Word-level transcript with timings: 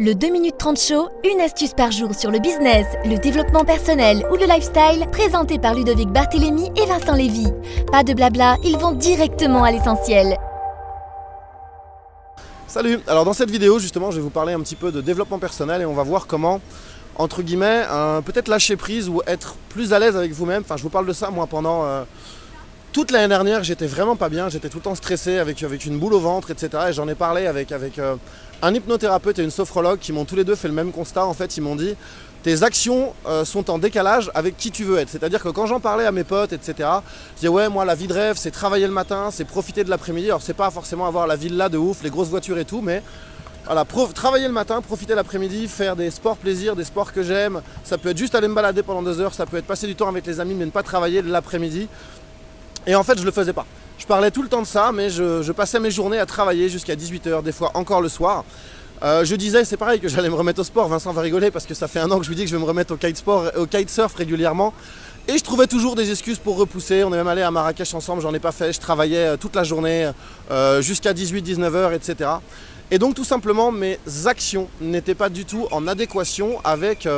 Le 0.00 0.12
2 0.12 0.28
minutes 0.28 0.58
30 0.58 0.76
show, 0.76 1.08
une 1.22 1.40
astuce 1.40 1.72
par 1.72 1.92
jour 1.92 2.12
sur 2.16 2.32
le 2.32 2.40
business, 2.40 2.84
le 3.04 3.16
développement 3.16 3.64
personnel 3.64 4.26
ou 4.32 4.34
le 4.34 4.44
lifestyle, 4.44 5.06
présenté 5.12 5.56
par 5.60 5.72
Ludovic 5.72 6.08
Barthélémy 6.08 6.72
et 6.76 6.84
Vincent 6.86 7.14
Lévy. 7.14 7.46
Pas 7.92 8.02
de 8.02 8.12
blabla, 8.12 8.56
ils 8.64 8.76
vont 8.76 8.90
directement 8.90 9.62
à 9.62 9.70
l'essentiel. 9.70 10.36
Salut 12.66 12.98
Alors 13.06 13.24
dans 13.24 13.34
cette 13.34 13.52
vidéo 13.52 13.78
justement 13.78 14.10
je 14.10 14.16
vais 14.16 14.22
vous 14.22 14.30
parler 14.30 14.52
un 14.52 14.60
petit 14.62 14.74
peu 14.74 14.90
de 14.90 15.00
développement 15.00 15.38
personnel 15.38 15.80
et 15.82 15.84
on 15.84 15.94
va 15.94 16.02
voir 16.02 16.26
comment 16.26 16.60
entre 17.14 17.42
guillemets 17.42 17.84
euh, 17.88 18.20
peut-être 18.20 18.48
lâcher 18.48 18.74
prise 18.74 19.08
ou 19.08 19.22
être 19.28 19.54
plus 19.68 19.92
à 19.92 20.00
l'aise 20.00 20.16
avec 20.16 20.32
vous-même. 20.32 20.62
Enfin 20.62 20.76
je 20.76 20.82
vous 20.82 20.90
parle 20.90 21.06
de 21.06 21.12
ça 21.12 21.30
moi 21.30 21.46
pendant 21.46 21.84
euh, 21.84 22.02
toute 22.94 23.10
l'année 23.10 23.26
dernière 23.26 23.64
j'étais 23.64 23.88
vraiment 23.88 24.14
pas 24.14 24.28
bien, 24.28 24.48
j'étais 24.48 24.68
tout 24.68 24.78
le 24.78 24.84
temps 24.84 24.94
stressé 24.94 25.38
avec, 25.38 25.64
avec 25.64 25.84
une 25.84 25.98
boule 25.98 26.14
au 26.14 26.20
ventre 26.20 26.52
etc. 26.52 26.84
Et 26.90 26.92
j'en 26.92 27.08
ai 27.08 27.16
parlé 27.16 27.48
avec, 27.48 27.72
avec 27.72 27.98
euh, 27.98 28.14
un 28.62 28.72
hypnothérapeute 28.72 29.40
et 29.40 29.42
une 29.42 29.50
sophrologue 29.50 29.98
qui 29.98 30.12
m'ont 30.12 30.24
tous 30.24 30.36
les 30.36 30.44
deux 30.44 30.54
fait 30.54 30.68
le 30.68 30.74
même 30.74 30.92
constat. 30.92 31.26
En 31.26 31.34
fait, 31.34 31.56
ils 31.56 31.60
m'ont 31.60 31.74
dit 31.74 31.96
tes 32.44 32.62
actions 32.62 33.12
euh, 33.26 33.44
sont 33.44 33.68
en 33.68 33.78
décalage 33.78 34.30
avec 34.32 34.56
qui 34.56 34.70
tu 34.70 34.84
veux 34.84 34.98
être. 34.98 35.08
C'est-à-dire 35.08 35.42
que 35.42 35.48
quand 35.48 35.66
j'en 35.66 35.80
parlais 35.80 36.06
à 36.06 36.12
mes 36.12 36.22
potes, 36.22 36.52
etc., 36.52 36.88
je 37.34 37.40
disais 37.40 37.48
ouais, 37.48 37.68
moi 37.68 37.84
la 37.84 37.96
vie 37.96 38.06
de 38.06 38.12
rêve, 38.12 38.36
c'est 38.38 38.52
travailler 38.52 38.86
le 38.86 38.92
matin, 38.92 39.30
c'est 39.32 39.44
profiter 39.44 39.82
de 39.82 39.90
l'après-midi. 39.90 40.26
Alors 40.26 40.42
c'est 40.42 40.54
pas 40.54 40.70
forcément 40.70 41.06
avoir 41.06 41.26
la 41.26 41.34
villa 41.34 41.68
de 41.68 41.78
ouf, 41.78 42.00
les 42.04 42.10
grosses 42.10 42.28
voitures 42.28 42.58
et 42.58 42.64
tout, 42.64 42.80
mais 42.80 43.02
voilà, 43.66 43.84
travailler 44.14 44.46
le 44.46 44.52
matin, 44.52 44.80
profiter 44.82 45.16
l'après-midi, 45.16 45.66
faire 45.66 45.96
des 45.96 46.12
sports 46.12 46.36
plaisirs, 46.36 46.76
des 46.76 46.84
sports 46.84 47.12
que 47.12 47.24
j'aime. 47.24 47.60
Ça 47.82 47.98
peut 47.98 48.10
être 48.10 48.18
juste 48.18 48.36
aller 48.36 48.46
me 48.46 48.54
balader 48.54 48.84
pendant 48.84 49.02
deux 49.02 49.20
heures, 49.20 49.34
ça 49.34 49.46
peut 49.46 49.56
être 49.56 49.66
passer 49.66 49.88
du 49.88 49.96
temps 49.96 50.08
avec 50.08 50.24
les 50.26 50.38
amis, 50.38 50.54
mais 50.54 50.66
ne 50.66 50.70
pas 50.70 50.84
travailler 50.84 51.22
l'après-midi. 51.22 51.88
Et 52.86 52.94
en 52.94 53.02
fait, 53.02 53.18
je 53.18 53.24
le 53.24 53.30
faisais 53.30 53.52
pas. 53.52 53.66
Je 53.98 54.06
parlais 54.06 54.30
tout 54.30 54.42
le 54.42 54.48
temps 54.48 54.62
de 54.62 54.66
ça, 54.66 54.92
mais 54.92 55.08
je, 55.08 55.50
passais 55.52 55.80
mes 55.80 55.90
journées 55.90 56.18
à 56.18 56.26
travailler 56.26 56.68
jusqu'à 56.68 56.94
18h, 56.94 57.42
des 57.42 57.52
fois 57.52 57.70
encore 57.74 58.00
le 58.00 58.08
soir. 58.08 58.44
Euh, 59.02 59.24
je 59.24 59.34
disais, 59.34 59.64
c'est 59.64 59.76
pareil, 59.76 60.00
que 60.00 60.08
j'allais 60.08 60.30
me 60.30 60.34
remettre 60.34 60.60
au 60.60 60.64
sport. 60.64 60.88
Vincent 60.88 61.12
va 61.12 61.22
rigoler 61.22 61.50
parce 61.50 61.66
que 61.66 61.74
ça 61.74 61.88
fait 61.88 62.00
un 62.00 62.10
an 62.10 62.18
que 62.18 62.24
je 62.24 62.28
lui 62.28 62.36
dis 62.36 62.44
que 62.44 62.50
je 62.50 62.56
vais 62.56 62.62
me 62.62 62.66
remettre 62.66 62.94
au 62.94 62.96
kitesurf, 62.96 63.50
kitesurf 63.70 64.14
régulièrement. 64.14 64.72
Et 65.26 65.38
je 65.38 65.42
trouvais 65.42 65.66
toujours 65.66 65.94
des 65.94 66.10
excuses 66.10 66.38
pour 66.38 66.58
repousser. 66.58 67.02
On 67.02 67.12
est 67.12 67.16
même 67.16 67.28
allé 67.28 67.40
à 67.40 67.50
Marrakech 67.50 67.94
ensemble, 67.94 68.20
j'en 68.20 68.34
ai 68.34 68.38
pas 68.38 68.52
fait. 68.52 68.72
Je 68.74 68.80
travaillais 68.80 69.28
euh, 69.28 69.36
toute 69.38 69.56
la 69.56 69.64
journée 69.64 70.10
euh, 70.50 70.82
jusqu'à 70.82 71.14
18-19h, 71.14 71.94
etc. 71.94 72.30
Et 72.94 72.98
donc 72.98 73.16
tout 73.16 73.24
simplement, 73.24 73.72
mes 73.72 73.98
actions 74.26 74.68
n'étaient 74.80 75.16
pas 75.16 75.28
du 75.28 75.44
tout 75.44 75.66
en 75.72 75.88
adéquation 75.88 76.60
avec 76.62 77.08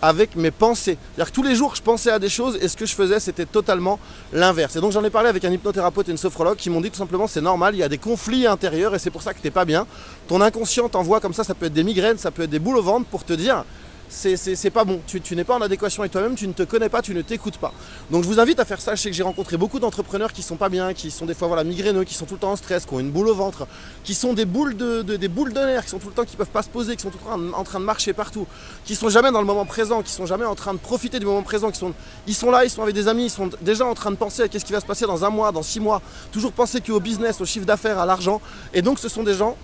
avec 0.00 0.34
mes 0.34 0.50
pensées. 0.50 0.96
C'est-à-dire 1.14 1.30
que 1.30 1.34
tous 1.34 1.42
les 1.42 1.54
jours, 1.54 1.74
je 1.76 1.82
pensais 1.82 2.10
à 2.10 2.18
des 2.18 2.30
choses 2.30 2.58
et 2.62 2.68
ce 2.68 2.76
que 2.76 2.86
je 2.86 2.94
faisais, 2.94 3.20
c'était 3.20 3.44
totalement 3.44 3.98
l'inverse. 4.32 4.76
Et 4.76 4.80
donc 4.80 4.92
j'en 4.92 5.04
ai 5.04 5.10
parlé 5.10 5.28
avec 5.28 5.44
un 5.44 5.52
hypnothérapeute 5.52 6.08
et 6.08 6.12
une 6.12 6.16
sophrologue 6.16 6.56
qui 6.56 6.70
m'ont 6.70 6.80
dit 6.80 6.90
tout 6.90 6.96
simplement 6.96 7.26
c'est 7.26 7.42
normal, 7.42 7.74
il 7.74 7.78
y 7.78 7.82
a 7.82 7.88
des 7.90 7.98
conflits 7.98 8.46
intérieurs 8.46 8.94
et 8.94 8.98
c'est 8.98 9.10
pour 9.10 9.20
ça 9.20 9.34
que 9.34 9.40
t'es 9.40 9.50
pas 9.50 9.66
bien. 9.66 9.86
Ton 10.26 10.40
inconscient 10.40 10.88
t'envoie 10.88 11.20
comme 11.20 11.34
ça, 11.34 11.44
ça 11.44 11.54
peut 11.54 11.66
être 11.66 11.74
des 11.74 11.84
migraines, 11.84 12.16
ça 12.16 12.30
peut 12.30 12.44
être 12.44 12.50
des 12.50 12.58
boules 12.58 12.78
au 12.78 12.82
ventre 12.82 13.04
pour 13.04 13.22
te 13.24 13.34
dire 13.34 13.66
c'est 14.08 14.70
pas 14.70 14.84
bon. 14.84 15.00
Tu, 15.06 15.36
n'es 15.36 15.44
pas 15.44 15.56
en 15.56 15.62
adéquation 15.62 16.02
avec 16.02 16.12
toi-même, 16.12 16.34
tu 16.34 16.46
ne 16.46 16.52
te 16.52 16.62
connais 16.62 16.88
pas, 16.88 17.02
tu 17.02 17.14
ne 17.14 17.22
t'écoutes 17.22 17.58
pas. 17.58 17.72
Donc 18.10 18.22
je 18.22 18.28
vous 18.28 18.40
invite 18.40 18.60
à 18.60 18.64
faire 18.64 18.80
ça. 18.80 18.94
Je 18.94 19.02
sais 19.02 19.10
que 19.10 19.16
j'ai 19.16 19.22
rencontré 19.22 19.56
beaucoup 19.56 19.78
d'entrepreneurs 19.78 20.32
qui 20.32 20.42
sont 20.42 20.56
pas 20.56 20.68
bien, 20.68 20.94
qui 20.94 21.10
sont 21.10 21.26
des 21.26 21.34
fois 21.34 21.48
voilà, 21.48 21.64
migraineux, 21.64 22.04
qui 22.04 22.14
sont 22.14 22.26
tout 22.26 22.34
le 22.34 22.40
temps 22.40 22.52
en 22.52 22.56
stress, 22.56 22.86
qui 22.86 22.94
ont 22.94 23.00
une 23.00 23.10
boule 23.10 23.28
au 23.28 23.34
ventre, 23.34 23.66
qui 24.04 24.14
sont 24.14 24.32
des 24.32 24.44
boules 24.44 24.76
de, 24.76 25.26
boules 25.28 25.52
de 25.52 25.60
nerfs, 25.60 25.84
qui 25.84 25.90
sont 25.90 25.98
tout 25.98 26.08
le 26.08 26.14
temps, 26.14 26.24
qui 26.24 26.36
peuvent 26.36 26.46
pas 26.48 26.62
se 26.62 26.68
poser, 26.68 26.96
qui 26.96 27.02
sont 27.02 27.10
tout 27.10 27.18
le 27.24 27.30
temps 27.30 27.58
en, 27.58 27.64
train 27.64 27.80
de 27.80 27.84
marcher 27.84 28.12
partout, 28.12 28.46
qui 28.84 28.94
sont 28.94 29.08
jamais 29.08 29.32
dans 29.32 29.40
le 29.40 29.46
moment 29.46 29.66
présent, 29.66 30.02
qui 30.02 30.12
sont 30.12 30.26
jamais 30.26 30.44
en 30.44 30.54
train 30.54 30.72
de 30.72 30.78
profiter 30.78 31.18
du 31.18 31.26
moment 31.26 31.42
présent, 31.42 31.70
qui 31.70 31.78
sont, 31.78 31.92
ils 32.26 32.34
sont 32.34 32.50
là, 32.50 32.64
ils 32.64 32.70
sont 32.70 32.82
avec 32.82 32.94
des 32.94 33.08
amis, 33.08 33.24
ils 33.24 33.30
sont 33.30 33.50
déjà 33.60 33.86
en 33.86 33.94
train 33.94 34.10
de 34.10 34.16
penser 34.16 34.42
à 34.42 34.48
qu'est-ce 34.48 34.64
qui 34.64 34.72
va 34.72 34.80
se 34.80 34.86
passer 34.86 35.06
dans 35.06 35.24
un 35.24 35.30
mois, 35.30 35.52
dans 35.52 35.62
six 35.62 35.80
mois, 35.80 36.00
toujours 36.32 36.52
penser 36.52 36.80
qu'au 36.80 37.00
business, 37.00 37.40
au 37.40 37.44
chiffre 37.44 37.66
d'affaires, 37.66 37.98
à 37.98 38.06
l'argent. 38.06 38.40
Et 38.72 38.82
donc 38.82 38.98
ce 38.98 39.08
sont 39.08 39.22
des 39.22 39.34
gens 39.34 39.56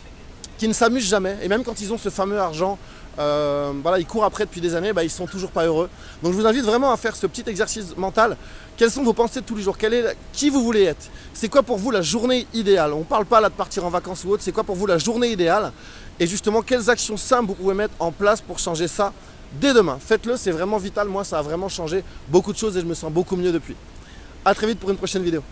qui 0.62 0.68
ne 0.68 0.72
s'amusent 0.72 1.08
jamais. 1.08 1.36
Et 1.42 1.48
même 1.48 1.64
quand 1.64 1.80
ils 1.80 1.92
ont 1.92 1.98
ce 1.98 2.08
fameux 2.08 2.38
argent, 2.38 2.78
euh, 3.18 3.72
voilà, 3.82 3.98
ils 3.98 4.06
courent 4.06 4.22
après 4.22 4.44
depuis 4.44 4.60
des 4.60 4.76
années, 4.76 4.92
bah, 4.92 5.02
ils 5.02 5.10
sont 5.10 5.26
toujours 5.26 5.50
pas 5.50 5.66
heureux. 5.66 5.90
Donc 6.22 6.34
je 6.34 6.38
vous 6.38 6.46
invite 6.46 6.64
vraiment 6.64 6.92
à 6.92 6.96
faire 6.96 7.16
ce 7.16 7.26
petit 7.26 7.42
exercice 7.48 7.96
mental. 7.96 8.36
Quelles 8.76 8.92
sont 8.92 9.02
vos 9.02 9.12
pensées 9.12 9.40
de 9.40 9.44
tous 9.44 9.56
les 9.56 9.64
jours? 9.64 9.76
Qui 10.32 10.50
vous 10.50 10.62
voulez 10.62 10.84
être? 10.84 11.10
C'est 11.34 11.48
quoi 11.48 11.64
pour 11.64 11.78
vous 11.78 11.90
la 11.90 12.00
journée 12.00 12.46
idéale? 12.54 12.92
On 12.92 13.00
ne 13.00 13.04
parle 13.04 13.24
pas 13.24 13.40
là 13.40 13.48
de 13.48 13.54
partir 13.54 13.84
en 13.84 13.90
vacances 13.90 14.22
ou 14.24 14.30
autre, 14.30 14.44
c'est 14.44 14.52
quoi 14.52 14.62
pour 14.62 14.76
vous 14.76 14.86
la 14.86 14.98
journée 14.98 15.32
idéale? 15.32 15.72
Et 16.20 16.28
justement, 16.28 16.62
quelles 16.62 16.88
actions 16.88 17.16
simples 17.16 17.48
vous 17.48 17.54
pouvez 17.56 17.74
mettre 17.74 17.94
en 17.98 18.12
place 18.12 18.40
pour 18.40 18.60
changer 18.60 18.86
ça 18.86 19.12
dès 19.60 19.74
demain? 19.74 19.98
Faites-le, 19.98 20.36
c'est 20.36 20.52
vraiment 20.52 20.78
vital. 20.78 21.08
Moi, 21.08 21.24
ça 21.24 21.40
a 21.40 21.42
vraiment 21.42 21.68
changé 21.68 22.04
beaucoup 22.28 22.52
de 22.52 22.58
choses 22.58 22.76
et 22.76 22.80
je 22.80 22.86
me 22.86 22.94
sens 22.94 23.10
beaucoup 23.10 23.34
mieux 23.34 23.50
depuis. 23.50 23.74
A 24.44 24.54
très 24.54 24.68
vite 24.68 24.78
pour 24.78 24.90
une 24.90 24.96
prochaine 24.96 25.24
vidéo. 25.24 25.42